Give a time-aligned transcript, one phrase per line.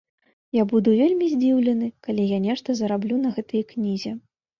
[0.57, 4.15] Я буду вельмі здзіўлены, калі я нешта зараблю на гэтай кнізе.